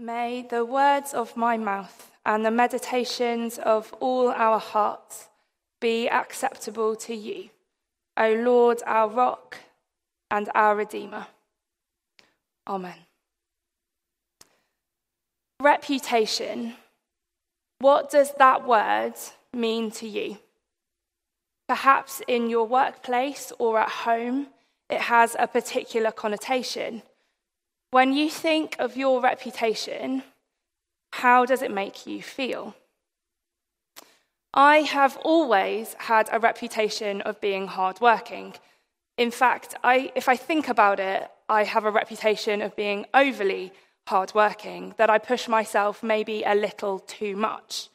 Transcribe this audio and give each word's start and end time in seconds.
May 0.00 0.46
the 0.48 0.64
words 0.64 1.12
of 1.12 1.36
my 1.36 1.56
mouth 1.56 2.12
and 2.24 2.44
the 2.44 2.52
meditations 2.52 3.58
of 3.58 3.92
all 3.98 4.28
our 4.28 4.60
hearts 4.60 5.28
be 5.80 6.08
acceptable 6.08 6.94
to 6.96 7.14
you, 7.14 7.50
O 8.16 8.32
Lord, 8.32 8.80
our 8.86 9.08
rock 9.08 9.58
and 10.30 10.48
our 10.54 10.76
Redeemer. 10.76 11.26
Amen. 12.68 12.94
Reputation. 15.60 16.74
What 17.80 18.10
does 18.10 18.32
that 18.38 18.66
word 18.66 19.14
mean 19.52 19.90
to 19.92 20.06
you? 20.06 20.38
Perhaps 21.66 22.22
in 22.28 22.48
your 22.48 22.66
workplace 22.66 23.52
or 23.58 23.80
at 23.80 23.88
home, 23.88 24.48
it 24.88 25.00
has 25.00 25.34
a 25.38 25.48
particular 25.48 26.12
connotation. 26.12 27.02
When 27.90 28.12
you 28.12 28.28
think 28.28 28.76
of 28.78 28.96
your 28.96 29.22
reputation, 29.22 30.22
how 31.12 31.46
does 31.46 31.62
it 31.62 31.70
make 31.70 32.06
you 32.06 32.22
feel? 32.22 32.74
I 34.52 34.78
have 34.78 35.16
always 35.18 35.94
had 35.98 36.28
a 36.30 36.38
reputation 36.38 37.22
of 37.22 37.40
being 37.40 37.66
hardworking. 37.66 38.54
In 39.16 39.30
fact, 39.30 39.74
I, 39.82 40.12
if 40.14 40.28
I 40.28 40.36
think 40.36 40.68
about 40.68 41.00
it, 41.00 41.30
I 41.48 41.64
have 41.64 41.86
a 41.86 41.90
reputation 41.90 42.60
of 42.60 42.76
being 42.76 43.06
overly 43.14 43.72
hardworking, 44.06 44.94
that 44.96 45.10
I 45.10 45.18
push 45.18 45.48
myself 45.48 46.02
maybe 46.02 46.42
a 46.42 46.54
little 46.54 46.98
too 46.98 47.36
much. 47.36 47.88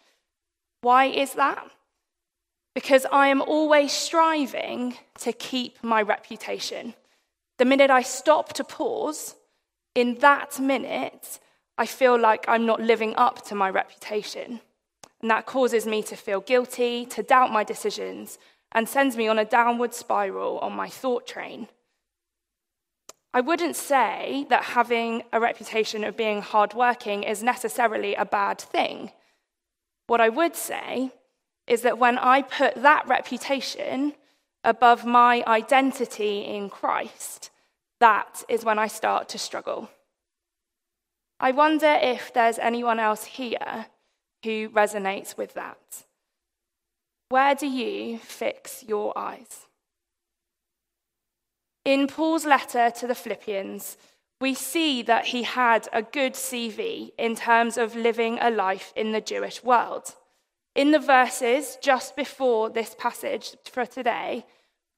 Why 0.81 1.05
is 1.05 1.33
that? 1.33 1.66
Because 2.75 3.05
I 3.11 3.27
am 3.27 3.41
always 3.41 3.91
striving 3.91 4.95
to 5.19 5.33
keep 5.33 5.83
my 5.83 6.02
reputation. 6.02 6.94
The 7.57 7.66
minute 7.66 7.89
I 7.89 8.02
stop 8.02 8.53
to 8.53 8.63
pause, 8.63 9.35
in 9.95 10.15
that 10.20 10.59
minute, 10.59 11.39
I 11.77 11.85
feel 11.85 12.20
like 12.20 12.45
I'm 12.47 12.65
not 12.65 12.81
living 12.81 13.15
up 13.15 13.45
to 13.45 13.55
my 13.55 13.70
reputation. 13.70 14.59
And 15.21 15.31
that 15.31 15.45
causes 15.45 15.86
me 15.86 16.03
to 16.03 16.16
feel 16.16 16.41
guilty, 16.41 17.05
to 17.08 17.23
doubt 17.23 17.52
my 17.52 17.63
decisions, 17.63 18.38
and 18.71 18.89
sends 18.89 19.16
me 19.16 19.27
on 19.27 19.39
a 19.39 19.45
downward 19.45 19.94
spiral 19.94 20.59
on 20.59 20.73
my 20.73 20.89
thought 20.89 21.25
train. 21.25 21.67
I 23.33 23.41
wouldn't 23.41 23.75
say 23.75 24.45
that 24.49 24.64
having 24.64 25.23
a 25.31 25.39
reputation 25.39 26.03
of 26.03 26.17
being 26.17 26.41
hardworking 26.41 27.23
is 27.23 27.41
necessarily 27.41 28.14
a 28.14 28.25
bad 28.25 28.59
thing. 28.59 29.11
What 30.08 30.21
I 30.21 30.30
would 30.30 30.55
say 30.55 31.11
is 31.66 31.81
that 31.81 31.97
when 31.97 32.17
I 32.17 32.41
put 32.41 32.75
that 32.75 33.08
reputation 33.08 34.14
above 34.64 35.05
my 35.05 35.44
identity 35.47 36.41
in 36.41 36.69
Christ, 36.69 37.49
that 38.03 38.43
is 38.49 38.65
when 38.65 38.77
I 38.77 38.87
start 38.87 39.29
to 39.29 39.37
struggle. 39.37 39.89
I 41.39 41.51
wonder 41.51 41.93
if 42.01 42.33
there's 42.33 42.59
anyone 42.59 42.99
else 42.99 43.23
here 43.23 43.85
who 44.43 44.67
resonates 44.69 45.37
with 45.37 45.53
that. 45.53 46.03
Where 47.29 47.55
do 47.55 47.65
you 47.65 48.17
fix 48.17 48.83
your 48.85 49.17
eyes? 49.17 49.67
In 51.85 52.07
Paul's 52.07 52.45
letter 52.45 52.91
to 52.99 53.07
the 53.07 53.15
Philippians, 53.15 53.95
we 54.41 54.53
see 54.53 55.01
that 55.03 55.27
he 55.27 55.43
had 55.43 55.87
a 55.93 56.01
good 56.01 56.33
CV 56.33 57.13
in 57.17 57.37
terms 57.37 57.77
of 57.77 57.95
living 57.95 58.37
a 58.41 58.49
life 58.49 58.91
in 58.97 59.13
the 59.13 59.21
Jewish 59.21 59.63
world. 59.63 60.13
In 60.75 60.91
the 60.91 60.99
verses 60.99 61.77
just 61.81 62.17
before 62.17 62.69
this 62.69 62.97
passage 62.99 63.55
for 63.63 63.85
today, 63.85 64.45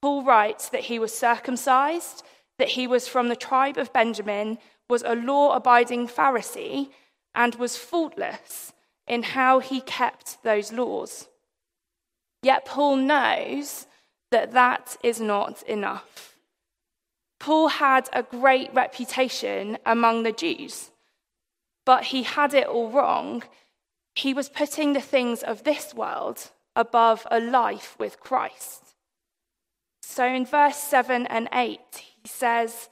Paul 0.01 0.23
writes 0.23 0.69
that 0.69 0.85
he 0.89 0.97
was 0.97 1.13
circumcised 1.15 2.23
that 2.57 2.69
he 2.69 2.87
was 2.87 3.07
from 3.07 3.27
the 3.29 3.35
tribe 3.35 3.77
of 3.77 3.93
Benjamin, 3.93 4.57
was 4.89 5.03
a 5.03 5.15
law 5.15 5.53
abiding 5.53 6.07
Pharisee, 6.07 6.89
and 7.33 7.55
was 7.55 7.77
faultless 7.77 8.73
in 9.07 9.23
how 9.23 9.59
he 9.59 9.81
kept 9.81 10.41
those 10.43 10.71
laws. 10.71 11.27
Yet 12.41 12.65
Paul 12.65 12.97
knows 12.97 13.87
that 14.31 14.53
that 14.53 14.97
is 15.03 15.19
not 15.19 15.63
enough. 15.63 16.35
Paul 17.39 17.67
had 17.67 18.09
a 18.13 18.23
great 18.23 18.73
reputation 18.73 19.77
among 19.85 20.23
the 20.23 20.31
Jews, 20.31 20.91
but 21.85 22.05
he 22.05 22.23
had 22.23 22.53
it 22.53 22.67
all 22.67 22.89
wrong. 22.89 23.44
He 24.15 24.33
was 24.33 24.49
putting 24.49 24.94
the 24.94 25.01
things 25.01 25.44
of 25.44 25.63
this 25.63 25.94
world 25.94 26.51
above 26.75 27.27
a 27.29 27.39
life 27.39 27.95
with 27.99 28.19
Christ. 28.19 28.95
So 30.01 30.25
in 30.25 30.45
verse 30.45 30.77
7 30.77 31.27
and 31.27 31.49
8, 31.51 31.79
he 32.25 32.30
says, 32.30 32.90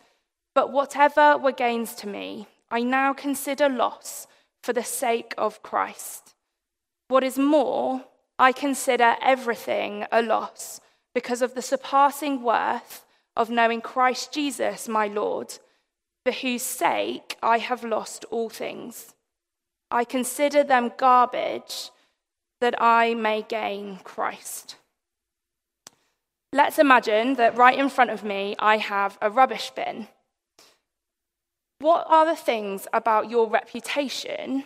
But 0.53 0.71
whatever 0.71 1.39
were 1.39 1.51
gains 1.51 1.95
to 1.95 2.07
me, 2.07 2.47
I 2.69 2.83
now 2.83 3.13
consider 3.13 3.67
loss 3.67 4.27
for 4.61 4.73
the 4.73 4.83
sake 4.83 5.33
of 5.39 5.63
Christ. 5.63 6.35
What 7.07 7.23
is 7.23 7.39
more, 7.39 8.05
I 8.37 8.51
consider 8.51 9.15
everything 9.23 10.05
a 10.11 10.21
loss 10.21 10.81
because 11.15 11.41
of 11.41 11.55
the 11.55 11.63
surpassing 11.63 12.43
worth 12.43 13.05
of 13.35 13.49
knowing 13.49 13.81
Christ 13.81 14.31
Jesus, 14.31 14.87
my 14.87 15.07
Lord, 15.07 15.57
for 16.23 16.31
whose 16.31 16.61
sake 16.61 17.35
I 17.41 17.57
have 17.57 17.83
lost 17.83 18.23
all 18.29 18.49
things. 18.49 19.15
I 19.89 20.03
consider 20.03 20.63
them 20.63 20.91
garbage 20.95 21.89
that 22.61 22.79
I 22.79 23.15
may 23.15 23.41
gain 23.41 23.97
Christ. 24.03 24.75
Let's 26.53 26.77
imagine 26.77 27.33
that 27.37 27.57
right 27.57 27.79
in 27.79 27.89
front 27.89 28.11
of 28.11 28.23
me 28.23 28.55
I 28.59 28.77
have 28.77 29.17
a 29.19 29.31
rubbish 29.31 29.71
bin. 29.75 30.07
What 31.79 32.05
are 32.07 32.27
the 32.27 32.35
things 32.35 32.85
about 32.93 33.31
your 33.31 33.49
reputation 33.49 34.65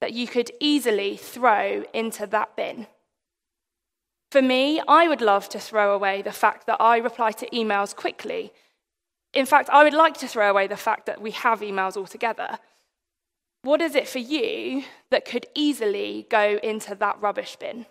that 0.00 0.14
you 0.14 0.26
could 0.28 0.50
easily 0.60 1.18
throw 1.18 1.84
into 1.92 2.26
that 2.28 2.56
bin? 2.56 2.86
For 4.30 4.40
me, 4.40 4.80
I 4.88 5.08
would 5.08 5.20
love 5.20 5.50
to 5.50 5.60
throw 5.60 5.94
away 5.94 6.22
the 6.22 6.32
fact 6.32 6.66
that 6.68 6.80
I 6.80 6.96
reply 6.96 7.32
to 7.32 7.50
emails 7.50 7.94
quickly. 7.94 8.54
In 9.34 9.44
fact, 9.44 9.68
I 9.68 9.84
would 9.84 9.92
like 9.92 10.16
to 10.18 10.28
throw 10.28 10.48
away 10.48 10.66
the 10.66 10.76
fact 10.78 11.04
that 11.04 11.20
we 11.20 11.32
have 11.32 11.60
emails 11.60 11.98
altogether. 11.98 12.58
What 13.60 13.82
is 13.82 13.94
it 13.94 14.08
for 14.08 14.20
you 14.20 14.84
that 15.10 15.26
could 15.26 15.44
easily 15.54 16.26
go 16.30 16.58
into 16.62 16.94
that 16.94 17.20
rubbish 17.20 17.56
bin? 17.56 17.84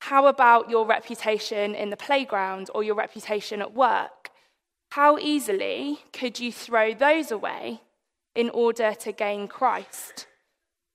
How 0.00 0.26
about 0.26 0.70
your 0.70 0.86
reputation 0.86 1.74
in 1.74 1.90
the 1.90 1.96
playground 1.96 2.70
or 2.74 2.82
your 2.82 2.94
reputation 2.94 3.60
at 3.60 3.74
work? 3.74 4.30
How 4.92 5.18
easily 5.18 6.00
could 6.12 6.40
you 6.40 6.50
throw 6.50 6.94
those 6.94 7.30
away 7.30 7.82
in 8.34 8.50
order 8.50 8.94
to 8.94 9.12
gain 9.12 9.46
Christ? 9.46 10.26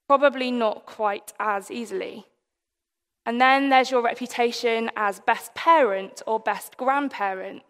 Probably 0.08 0.52
not 0.52 0.86
quite 0.86 1.34
as 1.40 1.72
easily. 1.72 2.26
And 3.26 3.40
then 3.40 3.70
there's 3.70 3.90
your 3.90 4.04
reputation 4.04 4.92
as 4.96 5.20
best 5.20 5.56
parent 5.56 6.22
or 6.28 6.40
best 6.40 6.78
grandparent. 6.78 7.64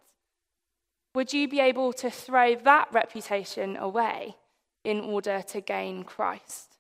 Would 1.13 1.31
you 1.31 1.47
be 1.47 1.59
able 1.59 1.93
to 1.93 2.09
throw 2.09 2.55
that 2.55 2.89
reputation 2.91 3.77
away 3.77 4.35
in 4.83 4.99
order 4.99 5.41
to 5.49 5.61
gain 5.61 6.03
Christ? 6.03 6.74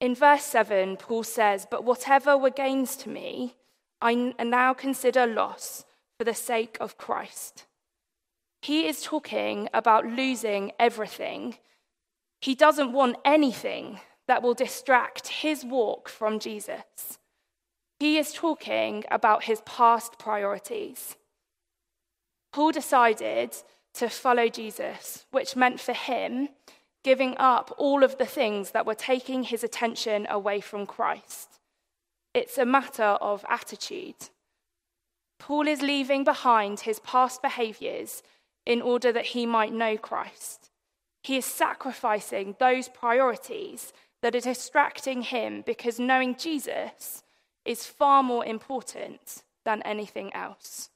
In 0.00 0.14
verse 0.14 0.44
7, 0.44 0.96
Paul 0.98 1.24
says, 1.24 1.66
But 1.70 1.84
whatever 1.84 2.36
were 2.36 2.50
gains 2.50 2.96
to 2.96 3.08
me, 3.08 3.56
I 4.00 4.14
now 4.14 4.74
consider 4.74 5.26
loss 5.26 5.84
for 6.18 6.24
the 6.24 6.34
sake 6.34 6.76
of 6.80 6.98
Christ. 6.98 7.64
He 8.60 8.86
is 8.86 9.02
talking 9.02 9.68
about 9.72 10.06
losing 10.06 10.72
everything. 10.78 11.56
He 12.40 12.54
doesn't 12.54 12.92
want 12.92 13.16
anything 13.24 14.00
that 14.28 14.42
will 14.42 14.54
distract 14.54 15.28
his 15.28 15.64
walk 15.64 16.08
from 16.08 16.38
Jesus. 16.40 17.18
He 17.98 18.18
is 18.18 18.32
talking 18.32 19.04
about 19.10 19.44
his 19.44 19.62
past 19.62 20.18
priorities. 20.18 21.16
Paul 22.52 22.72
decided 22.72 23.54
to 23.94 24.08
follow 24.10 24.48
Jesus, 24.48 25.24
which 25.30 25.56
meant 25.56 25.80
for 25.80 25.94
him 25.94 26.50
giving 27.06 27.36
up 27.38 27.72
all 27.78 28.02
of 28.02 28.18
the 28.18 28.26
things 28.26 28.72
that 28.72 28.84
were 28.84 28.92
taking 29.12 29.44
his 29.44 29.62
attention 29.62 30.26
away 30.28 30.60
from 30.60 30.84
Christ. 30.84 31.60
It's 32.34 32.58
a 32.58 32.64
matter 32.64 33.10
of 33.30 33.44
attitude. 33.48 34.30
Paul 35.38 35.68
is 35.68 35.82
leaving 35.82 36.24
behind 36.24 36.80
his 36.80 36.98
past 36.98 37.42
behaviors 37.42 38.24
in 38.66 38.82
order 38.82 39.12
that 39.12 39.26
he 39.26 39.46
might 39.46 39.72
know 39.72 39.96
Christ. 39.96 40.70
He 41.22 41.36
is 41.36 41.44
sacrificing 41.44 42.56
those 42.58 42.88
priorities 42.88 43.92
that 44.20 44.34
are 44.34 44.40
distracting 44.40 45.22
him 45.22 45.62
because 45.64 46.00
knowing 46.00 46.34
Jesus 46.34 47.22
is 47.64 47.86
far 47.86 48.24
more 48.24 48.44
important 48.44 49.44
than 49.64 49.80
anything 49.82 50.34
else. 50.34 50.90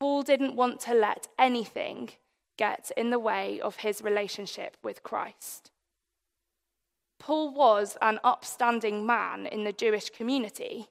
Paul 0.00 0.24
didn't 0.24 0.56
want 0.56 0.80
to 0.80 0.94
let 0.94 1.28
anything 1.38 2.10
get 2.56 2.90
in 2.96 3.10
the 3.10 3.18
way 3.18 3.60
of 3.60 3.76
his 3.76 4.02
relationship 4.02 4.76
with 4.82 5.02
Christ. 5.02 5.70
Paul 7.18 7.52
was 7.54 7.96
an 8.02 8.18
upstanding 8.24 9.06
man 9.06 9.46
in 9.46 9.64
the 9.64 9.72
Jewish 9.72 10.10
community, 10.10 10.88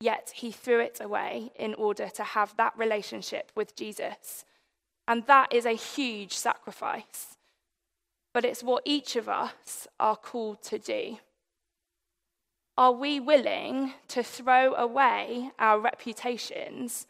yet 0.00 0.32
he 0.34 0.50
threw 0.50 0.80
it 0.80 1.00
away 1.00 1.52
in 1.56 1.74
order 1.74 2.08
to 2.08 2.24
have 2.24 2.56
that 2.56 2.76
relationship 2.76 3.52
with 3.54 3.76
Jesus. 3.76 4.44
And 5.06 5.26
that 5.26 5.52
is 5.52 5.66
a 5.66 5.72
huge 5.72 6.32
sacrifice. 6.34 7.36
but 8.32 8.44
it's 8.44 8.62
what 8.62 8.82
each 8.84 9.16
of 9.16 9.28
us 9.28 9.88
are 9.98 10.16
called 10.16 10.62
to 10.62 10.78
do. 10.78 11.18
Are 12.76 12.92
we 12.92 13.20
willing 13.20 13.94
to 14.08 14.22
throw 14.22 14.74
away 14.74 15.50
our 15.58 15.80
reputations 15.80 17.06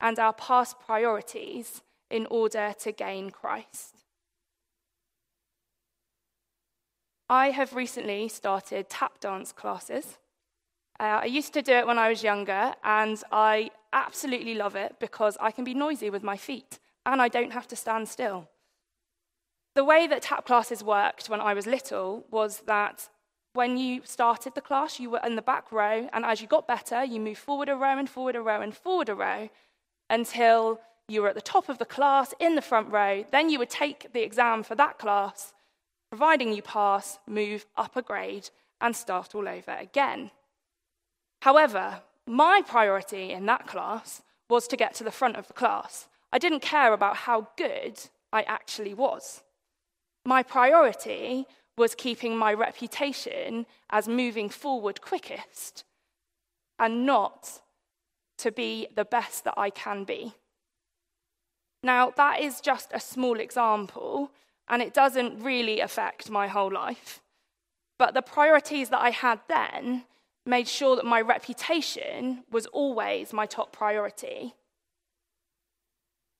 and 0.00 0.18
our 0.18 0.32
past 0.32 0.80
priorities 0.80 1.82
in 2.10 2.26
order 2.26 2.74
to 2.80 2.92
gain 2.92 3.30
Christ? 3.30 4.04
I 7.28 7.50
have 7.50 7.74
recently 7.74 8.28
started 8.28 8.90
tap 8.90 9.18
dance 9.20 9.52
classes. 9.52 10.18
Uh, 11.00 11.20
I 11.22 11.24
used 11.24 11.54
to 11.54 11.62
do 11.62 11.72
it 11.72 11.86
when 11.86 11.98
I 11.98 12.08
was 12.08 12.22
younger, 12.22 12.74
and 12.84 13.22
I 13.32 13.70
absolutely 13.92 14.54
love 14.54 14.76
it 14.76 14.96
because 15.00 15.36
I 15.40 15.50
can 15.50 15.64
be 15.64 15.74
noisy 15.74 16.10
with 16.10 16.22
my 16.22 16.36
feet 16.36 16.78
and 17.06 17.20
I 17.22 17.28
don't 17.28 17.52
have 17.52 17.68
to 17.68 17.76
stand 17.76 18.08
still. 18.08 18.48
The 19.74 19.84
way 19.84 20.06
that 20.06 20.22
tap 20.22 20.46
classes 20.46 20.84
worked 20.84 21.28
when 21.28 21.40
I 21.40 21.54
was 21.54 21.66
little 21.66 22.24
was 22.30 22.62
that 22.66 23.08
when 23.54 23.76
you 23.76 24.02
started 24.04 24.54
the 24.54 24.60
class, 24.60 24.98
you 24.98 25.10
were 25.10 25.20
in 25.24 25.36
the 25.36 25.42
back 25.42 25.70
row, 25.70 26.08
and 26.12 26.24
as 26.24 26.40
you 26.40 26.46
got 26.48 26.66
better, 26.66 27.04
you 27.04 27.20
moved 27.20 27.38
forward 27.38 27.68
a 27.68 27.76
row 27.76 27.98
and 27.98 28.08
forward 28.08 28.36
a 28.36 28.40
row 28.40 28.60
and 28.60 28.76
forward 28.76 29.08
a 29.08 29.14
row 29.14 29.48
until 30.10 30.80
you 31.08 31.22
were 31.22 31.28
at 31.28 31.34
the 31.34 31.40
top 31.40 31.68
of 31.68 31.78
the 31.78 31.84
class 31.84 32.34
in 32.40 32.54
the 32.54 32.62
front 32.62 32.90
row. 32.90 33.24
Then 33.30 33.50
you 33.50 33.58
would 33.58 33.70
take 33.70 34.12
the 34.12 34.22
exam 34.22 34.62
for 34.62 34.74
that 34.74 34.98
class, 34.98 35.52
providing 36.10 36.52
you 36.52 36.62
pass, 36.62 37.18
move 37.26 37.66
up 37.76 37.96
a 37.96 38.02
grade, 38.02 38.50
and 38.80 38.94
start 38.94 39.34
all 39.34 39.48
over 39.48 39.72
again. 39.72 40.30
However, 41.42 42.02
my 42.26 42.62
priority 42.66 43.30
in 43.32 43.46
that 43.46 43.66
class 43.66 44.22
was 44.48 44.66
to 44.68 44.76
get 44.76 44.94
to 44.94 45.04
the 45.04 45.10
front 45.10 45.36
of 45.36 45.46
the 45.46 45.52
class. 45.52 46.08
I 46.32 46.38
didn't 46.38 46.60
care 46.60 46.92
about 46.92 47.16
how 47.16 47.48
good 47.56 48.00
I 48.32 48.42
actually 48.42 48.94
was. 48.94 49.42
My 50.24 50.42
priority 50.42 51.46
was 51.76 51.94
keeping 51.94 52.36
my 52.36 52.54
reputation 52.54 53.66
as 53.90 54.08
moving 54.08 54.48
forward 54.48 55.00
quickest 55.00 55.84
and 56.78 57.04
not 57.04 57.60
to 58.38 58.50
be 58.50 58.88
the 58.94 59.04
best 59.04 59.44
that 59.44 59.54
I 59.56 59.70
can 59.70 60.04
be. 60.04 60.34
Now, 61.84 62.10
that 62.16 62.40
is 62.40 62.62
just 62.62 62.88
a 62.94 62.98
small 62.98 63.38
example, 63.38 64.30
and 64.66 64.80
it 64.80 64.94
doesn't 64.94 65.42
really 65.42 65.80
affect 65.80 66.30
my 66.30 66.48
whole 66.48 66.72
life. 66.72 67.20
But 67.98 68.14
the 68.14 68.22
priorities 68.22 68.88
that 68.88 69.02
I 69.02 69.10
had 69.10 69.40
then 69.48 70.04
made 70.46 70.66
sure 70.66 70.96
that 70.96 71.04
my 71.04 71.20
reputation 71.20 72.44
was 72.50 72.64
always 72.66 73.34
my 73.34 73.44
top 73.44 73.70
priority. 73.70 74.54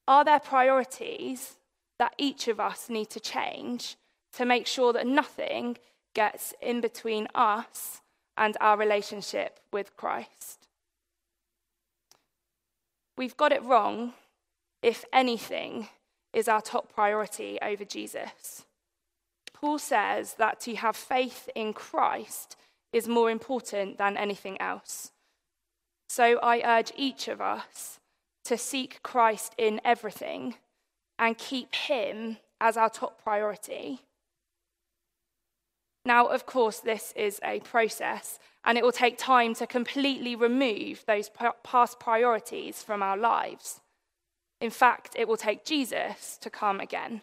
Are 0.09 0.25
there 0.25 0.41
priorities 0.41 1.57
that 1.99 2.15
each 2.17 2.49
of 2.49 2.59
us 2.59 2.89
need 2.89 3.11
to 3.11 3.21
change 3.21 3.97
to 4.33 4.47
make 4.47 4.67
sure 4.67 4.95
that 4.95 5.07
nothing 5.07 5.77
gets 6.15 6.55
in 6.63 6.81
between 6.81 7.29
us 7.35 8.01
and 8.35 8.57
our 8.63 8.79
relationship 8.79 9.61
with 9.71 9.95
Christ? 9.95 10.69
We've 13.19 13.37
got 13.37 13.53
it 13.53 13.63
wrong 13.63 14.15
if 14.85 15.03
anything 15.15 15.89
is 16.35 16.47
our 16.47 16.61
top 16.61 16.93
priority 16.93 17.59
over 17.63 17.87
Jesus. 17.87 18.67
Paul 19.55 19.79
says 19.79 20.35
that 20.35 20.61
to 20.61 20.75
have 20.75 20.95
faith 20.95 21.49
in 21.55 21.73
Christ 21.73 22.57
is 22.93 23.09
more 23.09 23.31
important 23.31 23.97
than 23.97 24.19
anything 24.19 24.61
else. 24.61 25.11
So 26.11 26.39
I 26.43 26.61
urge 26.79 26.93
each 26.97 27.29
of 27.29 27.41
us 27.41 27.99
to 28.45 28.59
seek 28.59 29.03
Christ 29.03 29.55
in 29.57 29.81
everything 29.87 30.57
and 31.19 31.39
keep 31.39 31.75
Him 31.75 32.37
as 32.61 32.77
our 32.77 32.91
top 32.91 33.23
priority. 33.23 34.01
Now, 36.05 36.27
of 36.27 36.45
course, 36.45 36.81
this 36.81 37.15
is 37.17 37.41
a 37.43 37.61
process, 37.61 38.39
and 38.67 38.77
it 38.77 38.85
will 38.85 38.93
take 38.93 39.17
time 39.17 39.55
to 39.55 39.67
completely 39.67 40.37
remove 40.37 41.05
those 41.07 41.31
past 41.63 41.99
priorities 41.99 42.83
from 42.83 43.03
our 43.03 43.17
lives. 43.17 43.81
In 44.65 44.71
fact, 44.71 45.15
it 45.19 45.29
will 45.29 45.37
take 45.37 45.67
Jesus 45.67 46.39
to 46.41 46.49
come 46.49 46.81
again. 46.81 47.21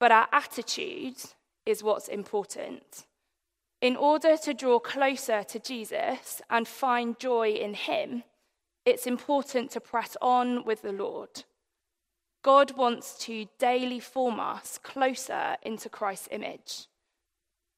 But 0.00 0.10
our 0.10 0.26
attitude 0.32 1.18
is 1.64 1.84
what's 1.84 2.08
important. 2.08 3.06
In 3.80 3.94
order 3.94 4.36
to 4.38 4.52
draw 4.52 4.80
closer 4.80 5.44
to 5.44 5.60
Jesus 5.60 6.42
and 6.50 6.66
find 6.66 7.16
joy 7.16 7.50
in 7.50 7.74
Him, 7.74 8.24
it's 8.84 9.06
important 9.06 9.70
to 9.70 9.80
press 9.80 10.16
on 10.20 10.64
with 10.64 10.82
the 10.82 10.90
Lord. 10.90 11.44
God 12.42 12.76
wants 12.76 13.16
to 13.26 13.46
daily 13.60 14.00
form 14.00 14.40
us 14.40 14.80
closer 14.82 15.56
into 15.62 15.88
Christ's 15.88 16.26
image. 16.32 16.88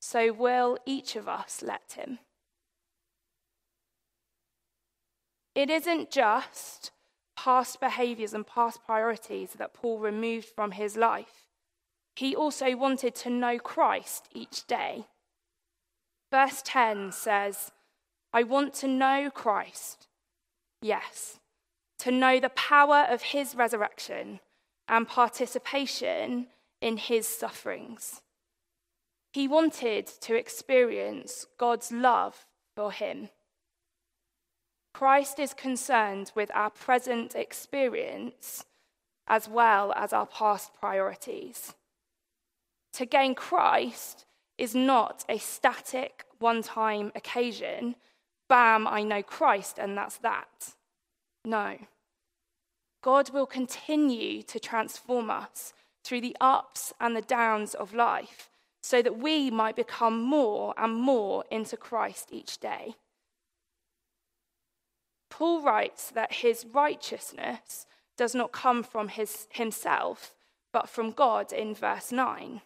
So 0.00 0.32
will 0.32 0.78
each 0.86 1.16
of 1.16 1.28
us 1.28 1.62
let 1.62 1.96
Him? 1.98 2.18
It 5.54 5.68
isn't 5.68 6.10
just 6.10 6.92
past 7.44 7.78
behaviors 7.78 8.32
and 8.32 8.46
past 8.46 8.82
priorities 8.86 9.50
that 9.58 9.74
Paul 9.74 9.98
removed 9.98 10.46
from 10.46 10.70
his 10.70 10.96
life. 10.96 11.46
He 12.16 12.34
also 12.34 12.74
wanted 12.74 13.14
to 13.16 13.28
know 13.28 13.58
Christ 13.58 14.28
each 14.32 14.66
day. 14.66 15.04
Verse 16.30 16.62
10 16.64 17.12
says, 17.12 17.70
I 18.32 18.44
want 18.44 18.72
to 18.76 18.88
know 18.88 19.30
Christ. 19.30 20.06
Yes, 20.80 21.38
to 21.98 22.10
know 22.10 22.40
the 22.40 22.48
power 22.48 23.06
of 23.10 23.20
his 23.20 23.54
resurrection 23.54 24.40
and 24.88 25.06
participation 25.06 26.46
in 26.80 26.96
his 26.96 27.28
sufferings. 27.28 28.22
He 29.34 29.48
wanted 29.48 30.06
to 30.22 30.34
experience 30.34 31.46
God's 31.58 31.92
love 31.92 32.46
for 32.74 32.90
him. 32.90 33.28
Christ 34.94 35.40
is 35.40 35.52
concerned 35.52 36.30
with 36.36 36.50
our 36.54 36.70
present 36.70 37.34
experience 37.34 38.64
as 39.26 39.48
well 39.48 39.92
as 39.96 40.12
our 40.12 40.26
past 40.26 40.72
priorities. 40.72 41.74
To 42.92 43.04
gain 43.04 43.34
Christ 43.34 44.24
is 44.56 44.72
not 44.74 45.24
a 45.28 45.38
static, 45.38 46.24
one 46.38 46.62
time 46.62 47.10
occasion. 47.16 47.96
Bam, 48.48 48.86
I 48.86 49.02
know 49.02 49.22
Christ, 49.22 49.78
and 49.78 49.98
that's 49.98 50.18
that. 50.18 50.74
No. 51.44 51.76
God 53.02 53.30
will 53.30 53.46
continue 53.46 54.42
to 54.44 54.60
transform 54.60 55.28
us 55.28 55.74
through 56.04 56.20
the 56.20 56.36
ups 56.40 56.92
and 57.00 57.16
the 57.16 57.20
downs 57.20 57.74
of 57.74 57.94
life 57.94 58.48
so 58.80 59.02
that 59.02 59.18
we 59.18 59.50
might 59.50 59.74
become 59.74 60.22
more 60.22 60.72
and 60.76 60.94
more 60.94 61.44
into 61.50 61.76
Christ 61.76 62.28
each 62.30 62.58
day. 62.58 62.94
Paul 65.36 65.62
writes 65.62 66.12
that 66.12 66.32
his 66.32 66.64
righteousness 66.72 67.86
does 68.16 68.36
not 68.36 68.52
come 68.52 68.84
from 68.84 69.08
his, 69.08 69.48
himself, 69.50 70.32
but 70.72 70.88
from 70.88 71.10
God 71.10 71.52
in 71.52 71.74
verse 71.74 72.12
9. 72.12 72.60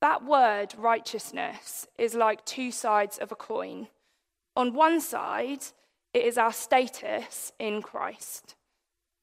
That 0.00 0.24
word, 0.24 0.74
righteousness, 0.78 1.88
is 1.98 2.14
like 2.14 2.44
two 2.44 2.70
sides 2.70 3.18
of 3.18 3.32
a 3.32 3.34
coin. 3.34 3.88
On 4.54 4.72
one 4.72 5.00
side, 5.00 5.64
it 6.14 6.24
is 6.24 6.38
our 6.38 6.52
status 6.52 7.52
in 7.58 7.82
Christ. 7.82 8.54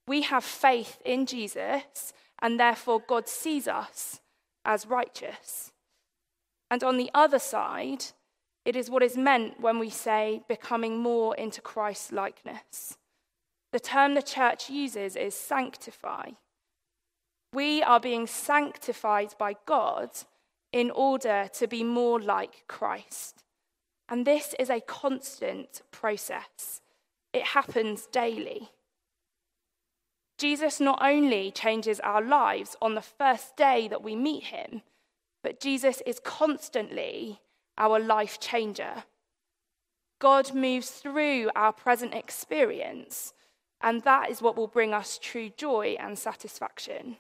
We 0.06 0.24
have 0.24 0.44
faith 0.44 1.02
in 1.06 1.26
Jesus, 1.26 2.12
and 2.42 2.60
therefore 2.60 3.00
God 3.00 3.30
sees 3.30 3.66
us 3.66 4.20
as 4.66 4.86
righteous. 4.86 5.72
And 6.70 6.84
on 6.84 6.98
the 6.98 7.12
other 7.14 7.40
side, 7.40 8.08
it 8.66 8.76
is 8.76 8.90
what 8.90 9.04
is 9.04 9.18
meant 9.18 9.60
when 9.60 9.80
we 9.80 9.90
say 9.90 10.42
becoming 10.48 10.98
more 11.00 11.36
into 11.36 11.62
Christ's 11.62 12.12
likeness. 12.12 12.98
The 13.72 13.80
term 13.80 14.14
the 14.14 14.22
church 14.22 14.70
uses 14.70 15.16
is 15.16 15.36
sanctify. 15.36 16.32
We 17.54 17.84
are 17.84 18.00
being 18.00 18.28
sanctified 18.28 19.36
by 19.38 19.56
God 19.66 20.10
in 20.72 20.90
order 20.92 21.50
to 21.54 21.68
be 21.68 21.84
more 21.84 22.20
like 22.20 22.64
Christ. 22.68 23.44
And 24.10 24.26
this 24.26 24.56
is 24.60 24.70
a 24.70 24.82
constant 24.82 25.82
process, 25.92 26.82
it 27.34 27.44
happens 27.44 28.08
daily. 28.08 28.70
Jesus 30.38 30.80
not 30.80 31.00
only 31.02 31.52
changes 31.52 32.00
our 32.00 32.22
lives 32.22 32.76
on 32.82 32.96
the 32.96 33.02
first 33.02 33.56
day 33.56 33.88
that 33.88 34.04
we 34.04 34.16
meet 34.16 34.46
him, 34.46 34.82
but 35.44 35.60
Jesus 35.60 36.02
is 36.06 36.20
constantly 36.20 37.40
our 37.78 38.00
life 38.00 38.40
changer. 38.40 39.04
God 40.20 40.54
moves 40.54 40.90
through 40.90 41.50
our 41.56 41.74
present 41.74 42.14
experience, 42.14 43.34
and 43.82 44.04
that 44.04 44.30
is 44.30 44.42
what 44.42 44.56
will 44.56 44.68
bring 44.68 44.94
us 44.94 45.20
true 45.22 45.52
joy 45.56 45.98
and 46.00 46.18
satisfaction. 46.18 47.18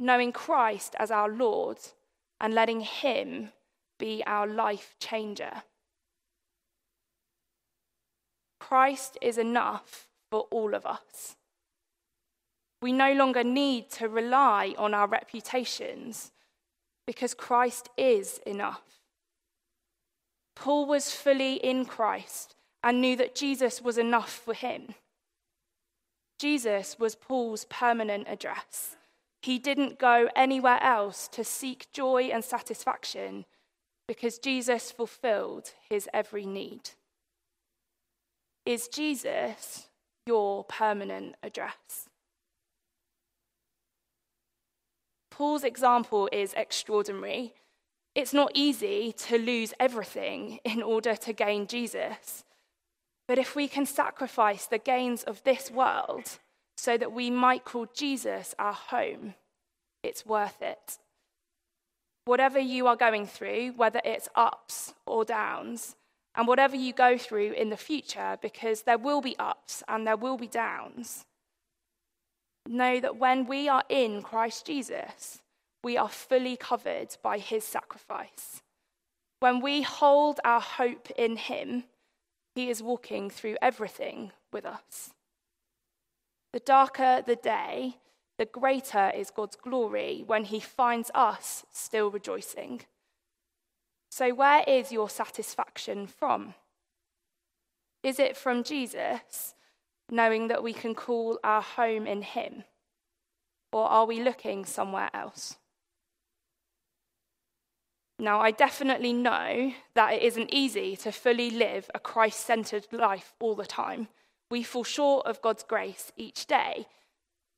Knowing 0.00 0.32
Christ 0.32 0.96
as 0.98 1.10
our 1.10 1.28
Lord 1.28 1.78
and 2.40 2.54
letting 2.54 2.80
Him 2.80 3.50
be 3.98 4.22
our 4.26 4.48
life 4.48 4.96
changer. 4.98 5.62
Christ 8.58 9.16
is 9.22 9.38
enough 9.38 10.08
for 10.30 10.46
all 10.50 10.74
of 10.74 10.86
us. 10.86 11.36
We 12.80 12.92
no 12.92 13.12
longer 13.12 13.44
need 13.44 13.90
to 13.92 14.08
rely 14.08 14.74
on 14.76 14.92
our 14.92 15.06
reputations 15.06 16.32
because 17.06 17.34
Christ 17.34 17.90
is 17.96 18.40
enough. 18.44 19.01
Paul 20.54 20.86
was 20.86 21.12
fully 21.12 21.54
in 21.54 21.84
Christ 21.84 22.54
and 22.82 23.00
knew 23.00 23.16
that 23.16 23.34
Jesus 23.34 23.80
was 23.80 23.98
enough 23.98 24.30
for 24.30 24.54
him. 24.54 24.94
Jesus 26.38 26.98
was 26.98 27.14
Paul's 27.14 27.64
permanent 27.66 28.26
address. 28.28 28.96
He 29.42 29.58
didn't 29.58 29.98
go 29.98 30.28
anywhere 30.36 30.82
else 30.82 31.28
to 31.28 31.44
seek 31.44 31.90
joy 31.92 32.30
and 32.32 32.44
satisfaction 32.44 33.44
because 34.06 34.38
Jesus 34.38 34.90
fulfilled 34.90 35.72
his 35.88 36.08
every 36.12 36.46
need. 36.46 36.90
Is 38.64 38.88
Jesus 38.88 39.88
your 40.26 40.64
permanent 40.64 41.34
address? 41.42 42.08
Paul's 45.30 45.64
example 45.64 46.28
is 46.30 46.54
extraordinary. 46.56 47.54
It's 48.14 48.34
not 48.34 48.52
easy 48.54 49.14
to 49.28 49.38
lose 49.38 49.72
everything 49.80 50.60
in 50.64 50.82
order 50.82 51.16
to 51.16 51.32
gain 51.32 51.66
Jesus. 51.66 52.44
But 53.26 53.38
if 53.38 53.56
we 53.56 53.68
can 53.68 53.86
sacrifice 53.86 54.66
the 54.66 54.78
gains 54.78 55.22
of 55.22 55.42
this 55.44 55.70
world 55.70 56.38
so 56.76 56.98
that 56.98 57.12
we 57.12 57.30
might 57.30 57.64
call 57.64 57.86
Jesus 57.94 58.54
our 58.58 58.74
home, 58.74 59.34
it's 60.02 60.26
worth 60.26 60.60
it. 60.60 60.98
Whatever 62.24 62.58
you 62.58 62.86
are 62.86 62.96
going 62.96 63.26
through, 63.26 63.72
whether 63.76 64.00
it's 64.04 64.28
ups 64.34 64.94
or 65.06 65.24
downs, 65.24 65.96
and 66.34 66.46
whatever 66.46 66.76
you 66.76 66.92
go 66.92 67.18
through 67.18 67.52
in 67.52 67.70
the 67.70 67.76
future, 67.76 68.38
because 68.40 68.82
there 68.82 68.98
will 68.98 69.20
be 69.20 69.36
ups 69.38 69.82
and 69.88 70.06
there 70.06 70.16
will 70.16 70.36
be 70.36 70.46
downs, 70.46 71.26
know 72.66 73.00
that 73.00 73.16
when 73.16 73.46
we 73.46 73.68
are 73.68 73.84
in 73.88 74.22
Christ 74.22 74.66
Jesus, 74.66 75.41
we 75.82 75.96
are 75.96 76.08
fully 76.08 76.56
covered 76.56 77.16
by 77.22 77.38
his 77.38 77.64
sacrifice. 77.64 78.62
When 79.40 79.60
we 79.60 79.82
hold 79.82 80.40
our 80.44 80.60
hope 80.60 81.10
in 81.16 81.36
him, 81.36 81.84
he 82.54 82.70
is 82.70 82.82
walking 82.82 83.30
through 83.30 83.56
everything 83.60 84.30
with 84.52 84.64
us. 84.64 85.12
The 86.52 86.60
darker 86.60 87.22
the 87.26 87.36
day, 87.36 87.96
the 88.38 88.44
greater 88.44 89.10
is 89.14 89.30
God's 89.30 89.56
glory 89.56 90.22
when 90.26 90.44
he 90.44 90.60
finds 90.60 91.10
us 91.14 91.64
still 91.72 92.10
rejoicing. 92.10 92.82
So, 94.10 94.34
where 94.34 94.62
is 94.66 94.92
your 94.92 95.08
satisfaction 95.08 96.06
from? 96.06 96.54
Is 98.02 98.18
it 98.18 98.36
from 98.36 98.62
Jesus, 98.62 99.54
knowing 100.10 100.48
that 100.48 100.62
we 100.62 100.72
can 100.72 100.94
call 100.94 101.38
our 101.42 101.62
home 101.62 102.06
in 102.06 102.22
him? 102.22 102.64
Or 103.72 103.86
are 103.88 104.04
we 104.04 104.22
looking 104.22 104.66
somewhere 104.66 105.08
else? 105.14 105.56
Now, 108.18 108.40
I 108.40 108.50
definitely 108.50 109.12
know 109.12 109.72
that 109.94 110.14
it 110.14 110.22
isn't 110.22 110.52
easy 110.52 110.96
to 110.96 111.12
fully 111.12 111.50
live 111.50 111.90
a 111.94 111.98
Christ 111.98 112.40
centered 112.40 112.86
life 112.92 113.34
all 113.40 113.54
the 113.54 113.66
time. 113.66 114.08
We 114.50 114.62
fall 114.62 114.84
short 114.84 115.26
of 115.26 115.42
God's 115.42 115.62
grace 115.62 116.12
each 116.16 116.46
day. 116.46 116.86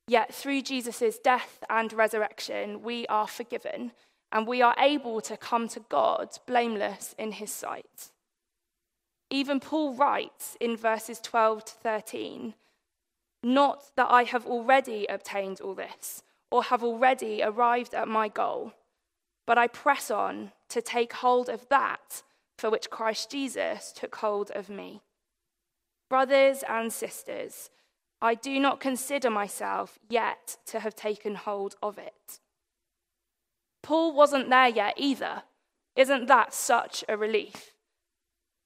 Yet, 0.07 0.35
through 0.35 0.63
Jesus' 0.63 1.19
death 1.19 1.65
and 1.69 1.93
resurrection, 1.93 2.83
we 2.83 3.07
are 3.09 3.27
forgiven 3.27 3.93
and 4.31 4.47
we 4.47 4.63
are 4.63 4.75
able 4.79 5.21
to 5.23 5.37
come 5.37 5.69
to 5.69 5.81
God 5.89 6.31
blameless 6.47 7.15
in 7.19 7.33
his 7.33 7.53
sight. 7.53 8.11
Even 9.31 9.61
Paul 9.61 9.95
writes 9.95 10.57
in 10.61 10.77
verses 10.77 11.21
12 11.21 11.65
to 11.65 11.73
13 11.75 12.55
Not 13.43 13.91
that 13.97 14.11
I 14.11 14.25
have 14.25 14.47
already 14.47 15.07
obtained 15.07 15.61
all 15.61 15.75
this 15.75 16.23
or 16.51 16.65
have 16.65 16.85
already 16.85 17.43
arrived 17.43 17.95
at 17.95 18.09
my 18.09 18.29
goal 18.29 18.73
but 19.47 19.59
I 19.59 19.67
press 19.67 20.11
on 20.11 20.53
to 20.71 20.81
take 20.81 21.13
hold 21.15 21.49
of 21.49 21.69
that 21.69 22.23
for 22.57 22.71
which 22.71 22.91
Christ 22.91 23.31
Jesus 23.31 23.93
took 23.93 24.17
hold 24.17 24.51
of 24.53 24.69
me. 24.69 25.03
Brothers 26.09 26.63
and 26.69 26.93
sisters, 26.93 27.71
I 28.23 28.35
do 28.35 28.59
not 28.59 28.81
consider 28.81 29.31
myself 29.31 29.99
yet 30.09 30.57
to 30.67 30.81
have 30.81 30.95
taken 30.95 31.35
hold 31.35 31.75
of 31.83 31.99
it. 31.99 32.41
Paul 33.83 34.15
wasn't 34.15 34.49
there 34.49 34.69
yet 34.69 34.95
either. 34.97 35.43
Isn't 35.97 36.27
that 36.27 36.55
such 36.55 37.05
a 37.09 37.17
relief? 37.17 37.75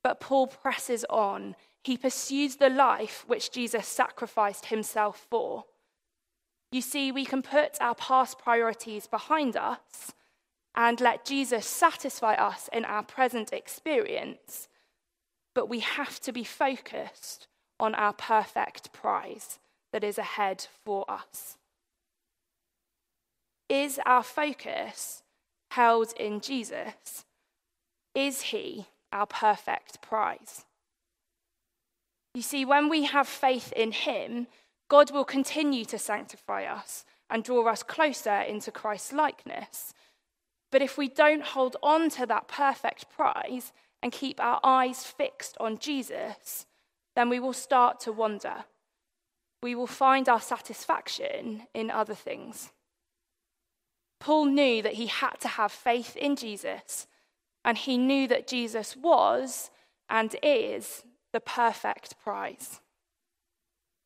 But 0.05 0.21
Paul 0.21 0.47
presses 0.47 1.05
on. 1.11 1.57
He 1.83 1.97
pursues 1.97 2.57
the 2.57 2.71
life 2.71 3.25
which 3.27 3.51
Jesus 3.51 3.87
sacrificed 3.87 4.67
himself 4.67 5.27
for. 5.29 5.65
You 6.71 6.83
see, 6.83 7.11
we 7.11 7.25
can 7.25 7.43
put 7.43 7.81
our 7.81 7.95
past 7.95 8.39
priorities 8.39 9.07
behind 9.07 9.57
us 9.57 10.13
and 10.79 11.01
let 11.01 11.25
Jesus 11.25 11.67
satisfy 11.67 12.35
us 12.35 12.71
in 12.73 12.85
our 12.85 13.03
present 13.03 13.53
experience, 13.53 14.69
but 15.53 15.69
we 15.69 15.81
have 15.81 16.21
to 16.21 16.31
be 16.31 16.45
focused 16.45 17.49
on 17.81 17.97
our 17.97 18.13
perfect 18.13 18.93
prize 18.93 19.59
that 19.93 20.05
is 20.05 20.19
ahead 20.19 20.65
for 20.85 21.05
us. 21.11 21.57
Is 23.69 23.99
our 24.07 24.23
focus 24.23 25.25
held 25.73 26.13
in 26.13 26.41
Jesus? 26.41 27.25
Is 28.15 28.43
he 28.43 28.87
our 29.13 29.27
perfect 29.27 30.01
prize? 30.01 30.65
You 32.35 32.43
see, 32.43 32.65
when 32.65 32.89
we 32.89 33.03
have 33.07 33.27
faith 33.27 33.73
in 33.73 33.91
him, 33.91 34.47
God 34.89 35.11
will 35.11 35.25
continue 35.25 35.85
to 35.87 35.99
sanctify 35.99 36.67
us 36.67 37.05
and 37.29 37.43
draw 37.43 37.67
us 37.67 37.83
closer 37.83 38.43
into 38.43 38.71
Christ's 38.71 39.13
likeness 39.13 39.93
but 40.71 40.83
if 40.83 40.99
we 40.99 41.09
don't 41.09 41.43
hold 41.43 41.77
on 41.83 42.11
to 42.11 42.27
that 42.27 42.49
perfect 42.49 43.11
prize 43.11 43.73
and 44.03 44.13
keep 44.13 44.41
our 44.41 44.61
eyes 44.63 45.05
fixed 45.05 45.57
on 45.59 45.79
Jesus, 45.79 46.67
then 47.17 47.29
we 47.29 47.41
will 47.41 47.53
start 47.53 48.01
to 48.01 48.13
wander. 48.13 48.65
We 49.63 49.75
will 49.75 49.87
find 49.87 50.29
our 50.29 50.41
satisfaction 50.41 51.63
in 51.75 51.91
other 51.91 52.15
things. 52.15 52.71
Paul 54.21 54.47
knew 54.47 54.83
that 54.83 54.95
he 54.95 55.07
had 55.07 55.41
to 55.41 55.49
have 55.49 55.73
faith 55.73 56.17
in 56.17 56.37
Jesus, 56.37 57.07
and 57.65 57.79
he 57.79 57.97
knew 57.97 58.29
that 58.29 58.47
Jesus 58.47 58.97
was 58.97 59.71
and 60.09 60.35
is 60.43 61.03
the 61.33 61.41
perfect 61.41 62.15
prize. 62.23 62.81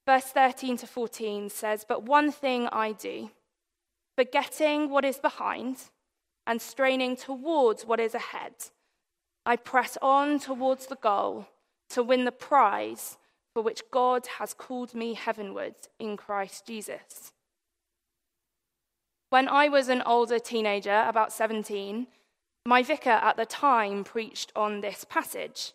Verse 0.07 0.25
13 0.25 0.79
to 0.79 0.87
14 0.87 1.49
says, 1.49 1.85
But 1.87 2.05
one 2.05 2.33
thing 2.33 2.69
I 2.73 2.93
do, 2.93 3.31
forgetting 4.17 4.91
what 4.91 5.05
is 5.05 5.19
behind 5.19 5.77
and 6.47 6.61
straining 6.61 7.17
towards 7.17 7.85
what 7.85 8.01
is 8.01 8.15
ahead, 8.15 8.55
I 9.45 9.57
press 9.57 9.99
on 10.01 10.39
towards 10.39 10.87
the 10.87 10.97
goal 10.97 11.47
to 11.91 12.03
win 12.03 12.25
the 12.25 12.33
prize 12.33 13.19
for 13.55 13.63
which 13.63 13.83
God 13.91 14.27
has 14.39 14.55
called 14.55 14.95
me 14.95 15.15
heavenward 15.15 15.75
in 15.99 16.17
Christ 16.17 16.67
Jesus. 16.67 17.33
When 19.31 19.49
I 19.49 19.69
was 19.69 19.89
an 19.89 20.03
older 20.03 20.39
teenager, 20.39 21.05
about 21.07 21.33
17, 21.33 22.07
my 22.65 22.83
vicar 22.83 23.11
at 23.11 23.37
the 23.37 23.47
time 23.47 24.05
preached 24.05 24.53
on 24.55 24.81
this 24.81 25.05
passage. 25.09 25.73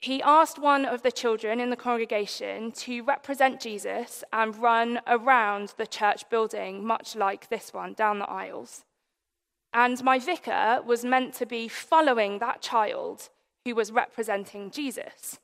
He 0.00 0.22
asked 0.22 0.58
one 0.58 0.84
of 0.84 1.02
the 1.02 1.12
children 1.12 1.60
in 1.60 1.70
the 1.70 1.76
congregation 1.76 2.72
to 2.72 3.02
represent 3.02 3.60
Jesus 3.60 4.22
and 4.32 4.56
run 4.56 5.00
around 5.06 5.74
the 5.76 5.86
church 5.86 6.28
building, 6.28 6.84
much 6.84 7.16
like 7.16 7.48
this 7.48 7.72
one, 7.72 7.94
down 7.94 8.18
the 8.18 8.30
aisles. 8.30 8.84
And 9.74 10.02
my 10.04 10.20
vicar 10.20 10.80
was 10.86 11.04
meant 11.04 11.34
to 11.34 11.46
be 11.46 11.66
following 11.66 12.38
that 12.38 12.62
child 12.62 13.28
who 13.64 13.74
was 13.74 13.90
representing 13.90 14.70
Jesus. 14.70 15.40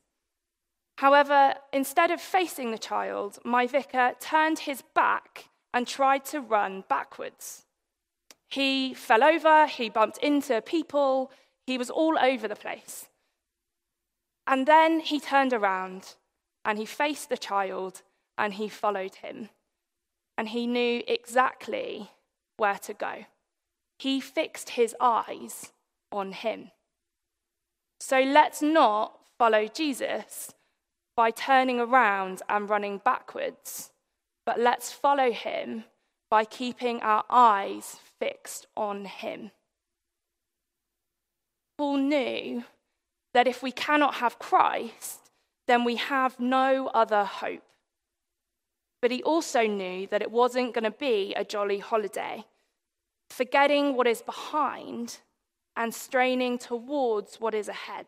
However, 0.99 1.55
instead 1.73 2.13
of 2.13 2.21
facing 2.21 2.71
the 2.71 2.79
child, 2.79 3.39
my 3.45 3.67
vicar 3.67 4.13
turned 4.21 4.61
his 4.61 4.83
back 4.95 5.47
and 5.75 5.85
tried 5.85 6.25
to 6.27 6.41
run 6.41 6.85
backwards. 6.89 7.65
He 8.49 8.95
fell 8.95 9.25
over, 9.25 9.67
he 9.67 9.89
bumped 9.89 10.19
into 10.19 10.63
people, 10.63 11.33
he 11.67 11.77
was 11.77 11.91
all 11.91 12.17
over 12.19 12.47
the 12.47 12.57
place. 12.57 13.09
And 14.47 14.67
then 14.67 15.01
he 15.01 15.19
turned 15.19 15.53
around 15.53 16.15
and 16.65 16.79
he 16.79 16.87
faced 16.87 17.31
the 17.31 17.37
child 17.37 18.03
and 18.39 18.55
he 18.55 18.69
followed 18.69 19.17
him. 19.17 19.49
And 20.39 20.49
he 20.49 20.67
knew 20.67 21.03
exactly 21.09 22.11
where 22.57 22.79
to 22.79 22.95
go 22.95 23.27
he 24.01 24.19
fixed 24.19 24.71
his 24.71 24.97
eyes 24.99 25.75
on 26.11 26.33
him. 26.33 26.71
So 28.01 28.21
let's 28.21 28.63
not 28.63 29.19
follow 29.39 29.67
Jesus 29.67 30.55
by 31.15 31.31
turning 31.31 31.79
around 31.79 32.41
and 32.49 32.71
running 32.71 33.03
backwards, 33.05 33.91
but 34.47 34.59
let's 34.59 34.91
follow 34.91 35.31
him 35.33 35.85
by 36.31 36.47
keeping 36.47 37.03
our 37.03 37.25
eyes 37.29 37.99
fixed 38.19 38.67
on 38.75 39.05
him. 39.05 39.51
Paul 41.77 41.99
knew 41.99 42.65
that 43.35 43.47
if 43.47 43.63
we 43.63 43.71
cannot 43.71 44.15
have 44.15 44.39
Christ, 44.39 45.31
then 45.69 45.85
we 45.85 45.97
have 45.97 46.41
no 46.41 46.87
other 46.95 47.25
hope. 47.25 47.65
But 49.03 49.11
he 49.11 49.23
also 49.25 49.67
knew 49.67 50.07
that 50.07 50.23
it 50.23 50.31
wasn't 50.31 50.73
going 50.73 50.85
to 50.85 50.91
be 50.91 51.35
a 51.35 51.45
jolly 51.45 51.81
holiday 51.81 52.47
forgetting 53.31 53.97
what 53.97 54.07
is 54.07 54.23
behind 54.23 55.19
and 55.77 55.95
straining 55.95 56.59
towards 56.59 57.41
what 57.41 57.55
is 57.55 57.69
ahead. 57.69 58.07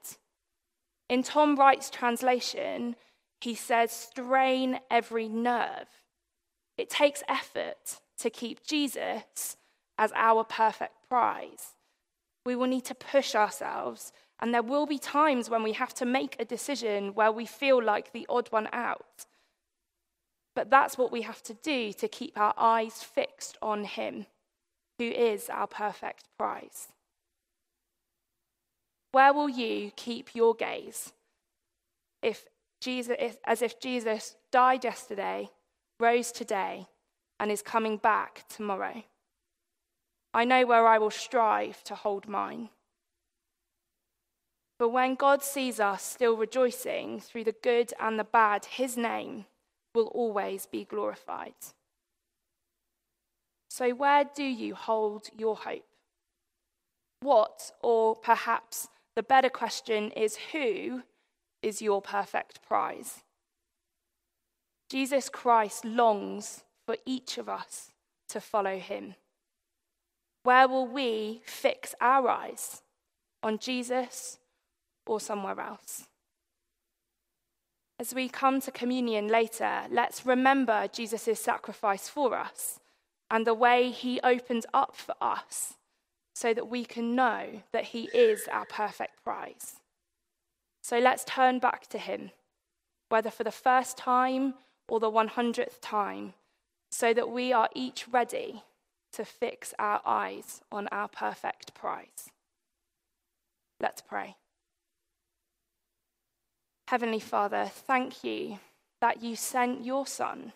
In 1.09 1.23
Tom 1.23 1.57
Wright's 1.57 1.91
translation, 1.91 2.97
he 3.41 3.55
says, 3.55 3.91
strain 3.91 4.81
every 4.91 5.29
nerve. 5.29 5.89
It 6.77 6.91
takes 6.91 7.23
effort 7.29 8.01
to 8.19 8.31
keep 8.31 8.65
Jesus 8.67 9.57
as 9.99 10.13
our 10.15 10.45
perfect 10.45 10.95
prize. 11.09 11.75
We 12.45 12.57
will 12.57 12.67
need 12.67 12.85
to 12.87 12.95
push 12.95 13.35
ourselves, 13.35 14.13
and 14.41 14.53
there 14.53 14.63
will 14.63 14.87
be 14.87 14.99
times 14.99 15.49
when 15.49 15.63
we 15.63 15.73
have 15.73 15.95
to 15.95 16.05
make 16.05 16.37
a 16.39 16.45
decision 16.45 17.15
where 17.15 17.31
we 17.31 17.47
feel 17.47 17.83
like 17.83 18.13
the 18.13 18.27
odd 18.29 18.49
one 18.51 18.69
out. 18.73 19.27
But 20.55 20.71
that's 20.71 20.99
what 20.99 21.13
we 21.13 21.23
have 21.23 21.43
to 21.45 21.55
do 21.55 21.93
to 21.93 22.09
keep 22.09 22.39
our 22.39 22.55
eyes 22.57 23.03
fixed 23.03 23.57
on 23.63 23.85
Him, 23.85 24.27
who 25.03 25.11
is 25.11 25.51
our 25.51 25.67
perfect 25.67 26.29
prize. 26.39 26.89
Where 29.11 29.33
will 29.33 29.49
you 29.49 29.91
keep 29.97 30.33
your 30.33 30.55
gaze? 30.55 31.13
If 32.23 32.47
Jesus, 32.81 33.17
as 33.45 33.63
if 33.63 33.81
Jesus 33.81 34.37
died 34.53 34.85
yesterday, 34.85 35.51
rose 35.99 36.31
today, 36.31 36.87
and 37.41 37.51
is 37.51 37.63
coming 37.63 37.97
back 37.97 38.45
tomorrow. 38.49 39.03
I 40.33 40.45
know 40.45 40.65
where 40.67 40.87
I 40.87 40.99
will 40.99 41.11
strive 41.11 41.83
to 41.85 41.97
hold 41.97 42.29
mine. 42.29 42.69
But 44.79 44.91
when 44.91 45.17
God 45.17 45.43
sees 45.43 45.81
us 45.81 46.03
still 46.03 46.37
rejoicing 46.37 47.19
through 47.19 47.45
the 47.45 47.57
good 47.61 47.93
and 47.99 48.19
the 48.19 48.25
bad, 48.25 48.67
his 48.67 48.97
name 48.97 49.47
will 49.95 50.07
always 50.07 50.67
be 50.67 50.85
glorified. 50.85 51.55
So, 53.75 53.89
where 53.95 54.25
do 54.25 54.45
you 54.45 54.75
hold 54.75 55.29
your 55.35 55.57
hope? 55.57 55.87
What, 57.23 57.73
or 57.81 58.15
perhaps 58.15 58.89
the 59.17 59.23
better 59.23 59.49
question 59.49 60.11
is 60.11 60.37
who 60.53 61.05
is 61.63 61.81
your 61.81 62.03
perfect 62.03 62.61
prize? 62.61 63.23
Jesus 64.91 65.31
Christ 65.31 65.87
longs 65.87 66.65
for 66.85 66.99
each 67.07 67.39
of 67.39 67.49
us 67.49 67.93
to 68.29 68.43
follow 68.43 68.77
him. 68.77 69.15
Where 70.43 70.69
will 70.69 70.87
we 70.87 71.41
fix 71.47 71.95
our 71.99 72.29
eyes? 72.29 72.83
On 73.43 73.57
Jesus 73.57 74.39
or 75.07 75.19
somewhere 75.19 75.59
else? 75.59 76.09
As 77.99 78.15
we 78.15 78.29
come 78.29 78.61
to 78.61 78.71
communion 78.71 79.29
later, 79.29 79.85
let's 79.91 80.27
remember 80.27 80.89
Jesus' 80.93 81.41
sacrifice 81.41 82.07
for 82.07 82.37
us 82.37 82.79
and 83.33 83.47
the 83.47 83.55
way 83.55 83.91
he 83.91 84.21
opens 84.23 84.67
up 84.75 84.95
for 84.95 85.15
us 85.19 85.75
so 86.35 86.53
that 86.53 86.69
we 86.69 86.85
can 86.85 87.17
know 87.17 87.63
that 87.73 87.87
he 87.87 88.05
is 88.13 88.47
our 88.53 88.67
perfect 88.67 89.25
prize. 89.25 89.77
So 90.83 90.99
let's 90.99 91.25
turn 91.25 91.59
back 91.59 91.87
to 91.89 91.99
him, 91.99 92.31
whether 93.09 93.31
for 93.31 93.43
the 93.43 93.51
first 93.51 93.97
time 93.97 94.55
or 94.87 95.01
the 95.01 95.11
100th 95.11 95.81
time, 95.81 96.35
so 96.91 97.15
that 97.15 97.31
we 97.31 97.55
are 97.55 97.71
each 97.75 98.07
ready 98.07 98.63
to 99.13 99.25
fix 99.25 99.73
our 99.79 100.03
eyes 100.05 100.61
on 100.71 100.87
our 100.89 101.09
perfect 101.09 101.73
prize. 101.75 102.29
Let's 103.81 104.03
pray. 104.03 104.37
Heavenly 106.89 107.21
Father, 107.21 107.71
thank 107.73 108.23
you 108.23 108.59
that 109.01 109.23
you 109.23 109.37
sent 109.37 109.87
your 109.87 110.07
Son 110.07 110.53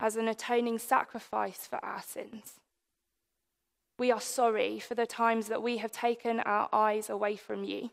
as 0.00 0.16
an 0.16 0.28
atoning 0.28 0.78
sacrifice 0.78 1.66
for 1.68 1.84
our 1.84 2.02
sins. 2.02 2.54
We 3.98 4.10
are 4.10 4.20
sorry 4.20 4.78
for 4.78 4.94
the 4.94 5.06
times 5.06 5.48
that 5.48 5.62
we 5.62 5.76
have 5.76 5.92
taken 5.92 6.40
our 6.40 6.68
eyes 6.72 7.10
away 7.10 7.36
from 7.36 7.64
you. 7.64 7.90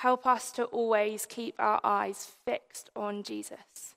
Help 0.00 0.26
us 0.26 0.52
to 0.52 0.64
always 0.64 1.26
keep 1.26 1.54
our 1.58 1.80
eyes 1.82 2.32
fixed 2.44 2.90
on 2.94 3.22
Jesus 3.22 3.94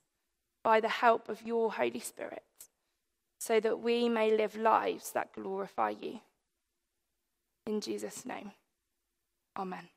by 0.64 0.80
the 0.80 0.88
help 0.88 1.28
of 1.28 1.42
your 1.42 1.72
Holy 1.72 2.00
Spirit, 2.00 2.42
so 3.38 3.60
that 3.60 3.80
we 3.80 4.08
may 4.08 4.34
live 4.34 4.56
lives 4.56 5.12
that 5.12 5.32
glorify 5.32 5.90
you. 5.90 6.20
In 7.66 7.80
Jesus' 7.80 8.24
name, 8.24 8.52
Amen. 9.56 9.88